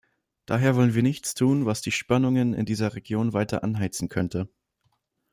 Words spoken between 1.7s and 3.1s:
die Spannungen in dieser